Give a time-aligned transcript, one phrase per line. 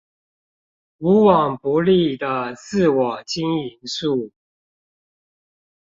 [0.97, 4.31] 無往不利的自我經營術